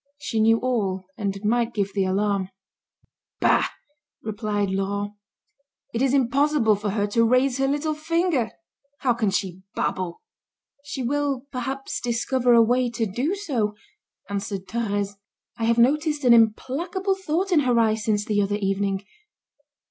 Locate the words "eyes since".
17.79-18.25